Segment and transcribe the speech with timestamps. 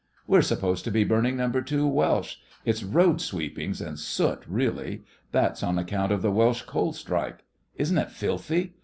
[0.25, 1.51] 'We're supposed to be burning No.
[1.51, 2.37] 2 Welsh.
[2.65, 5.03] It's road sweepings and soot really.
[5.31, 7.43] That's on account of the Welsh Coal Strike.
[7.75, 8.73] Isn't it filthy?